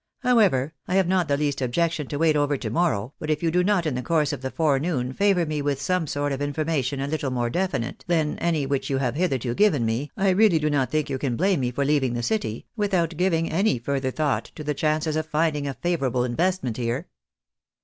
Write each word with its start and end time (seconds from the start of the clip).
However, 0.23 0.73
I 0.87 0.95
have 0.95 1.07
not 1.07 1.27
the 1.27 1.37
least 1.37 1.61
objection 1.61 2.07
to 2.07 2.17
wait 2.17 2.35
over 2.35 2.57
to 2.57 2.69
morrow, 2.71 3.13
but 3.19 3.29
if 3.29 3.43
you 3.43 3.51
do 3.51 3.63
not 3.63 3.85
in 3.85 3.93
the 3.93 4.01
course 4.01 4.33
of 4.33 4.41
the 4.41 4.49
forenoon 4.49 5.13
favour 5.13 5.45
me 5.45 5.61
with 5.61 5.79
some 5.79 6.07
sort 6.07 6.31
of 6.31 6.41
information 6.41 6.99
a 6.99 7.07
little 7.07 7.29
more 7.29 7.51
definite 7.51 8.03
than 8.07 8.39
any 8.39 8.65
which 8.65 8.89
you 8.89 8.97
have 8.97 9.13
hitherto 9.13 9.53
given 9.53 9.85
me, 9.85 10.09
I 10.17 10.31
really 10.31 10.57
do 10.57 10.71
not 10.71 10.89
think 10.89 11.11
you 11.11 11.19
can 11.19 11.35
blame 11.35 11.59
me 11.59 11.69
for 11.69 11.85
leaving 11.85 12.15
the 12.15 12.23
city, 12.23 12.65
without 12.75 13.15
giving 13.15 13.51
any 13.51 13.77
further 13.77 14.09
thought 14.09 14.45
to 14.55 14.63
the 14.63 14.73
chances 14.73 15.15
of 15.15 15.27
finding 15.27 15.67
a 15.67 15.75
favourable 15.75 16.23
investment 16.23 16.77
here." 16.77 17.07